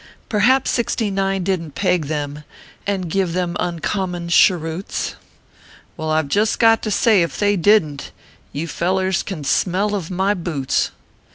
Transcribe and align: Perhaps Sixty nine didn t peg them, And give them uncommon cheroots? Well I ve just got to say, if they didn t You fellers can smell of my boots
Perhaps 0.29 0.71
Sixty 0.71 1.11
nine 1.11 1.43
didn 1.43 1.65
t 1.69 1.79
peg 1.79 2.07
them, 2.07 2.43
And 2.87 3.07
give 3.07 3.33
them 3.33 3.55
uncommon 3.59 4.29
cheroots? 4.29 5.13
Well 5.95 6.09
I 6.09 6.19
ve 6.23 6.27
just 6.27 6.57
got 6.57 6.81
to 6.81 6.89
say, 6.89 7.21
if 7.21 7.37
they 7.37 7.55
didn 7.55 7.97
t 7.97 8.05
You 8.51 8.67
fellers 8.67 9.21
can 9.21 9.43
smell 9.43 9.93
of 9.93 10.09
my 10.09 10.33
boots 10.33 10.89